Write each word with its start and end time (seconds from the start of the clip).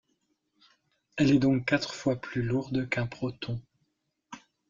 Elle 1.15 1.31
est 1.31 1.37
donc 1.37 1.63
quatre 1.65 1.93
fois 1.93 2.15
plus 2.19 2.41
lourde 2.41 2.89
qu'un 2.89 3.05
proton. 3.05 3.61